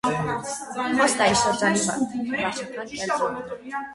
[0.99, 3.87] Խոստայի շրջանի վարչական կենտրոնն է։